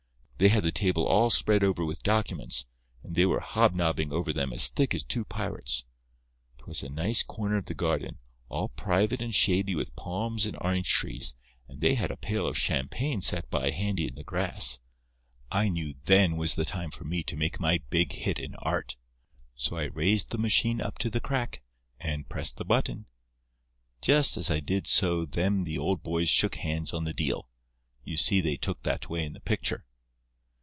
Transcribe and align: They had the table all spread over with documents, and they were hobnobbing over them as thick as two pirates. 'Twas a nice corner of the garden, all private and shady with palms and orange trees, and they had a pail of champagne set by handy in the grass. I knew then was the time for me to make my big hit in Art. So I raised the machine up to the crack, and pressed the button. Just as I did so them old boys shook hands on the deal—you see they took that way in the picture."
They 0.43 0.49
had 0.49 0.63
the 0.63 0.71
table 0.71 1.05
all 1.05 1.29
spread 1.29 1.63
over 1.63 1.85
with 1.85 2.01
documents, 2.01 2.65
and 3.03 3.13
they 3.13 3.27
were 3.27 3.41
hobnobbing 3.41 4.11
over 4.11 4.33
them 4.33 4.51
as 4.51 4.69
thick 4.69 4.95
as 4.95 5.03
two 5.03 5.23
pirates. 5.23 5.85
'Twas 6.57 6.81
a 6.81 6.89
nice 6.89 7.21
corner 7.21 7.57
of 7.57 7.65
the 7.65 7.75
garden, 7.75 8.17
all 8.49 8.69
private 8.69 9.21
and 9.21 9.35
shady 9.35 9.75
with 9.75 9.95
palms 9.95 10.47
and 10.47 10.57
orange 10.59 10.89
trees, 10.89 11.35
and 11.67 11.79
they 11.79 11.93
had 11.93 12.09
a 12.09 12.17
pail 12.17 12.47
of 12.47 12.57
champagne 12.57 13.21
set 13.21 13.51
by 13.51 13.69
handy 13.69 14.07
in 14.07 14.15
the 14.15 14.23
grass. 14.23 14.79
I 15.51 15.69
knew 15.69 15.93
then 16.05 16.37
was 16.37 16.55
the 16.55 16.65
time 16.65 16.89
for 16.89 17.03
me 17.03 17.21
to 17.21 17.37
make 17.37 17.59
my 17.59 17.83
big 17.91 18.11
hit 18.13 18.39
in 18.39 18.55
Art. 18.55 18.95
So 19.53 19.77
I 19.77 19.83
raised 19.93 20.31
the 20.31 20.39
machine 20.39 20.81
up 20.81 20.97
to 20.99 21.11
the 21.11 21.21
crack, 21.21 21.61
and 21.99 22.27
pressed 22.27 22.57
the 22.57 22.65
button. 22.65 23.05
Just 24.01 24.37
as 24.37 24.49
I 24.49 24.59
did 24.59 24.87
so 24.87 25.23
them 25.23 25.67
old 25.77 26.01
boys 26.01 26.29
shook 26.29 26.55
hands 26.55 26.93
on 26.95 27.03
the 27.03 27.13
deal—you 27.13 28.17
see 28.17 28.41
they 28.41 28.57
took 28.57 28.81
that 28.81 29.07
way 29.07 29.23
in 29.23 29.33
the 29.33 29.39
picture." 29.39 29.85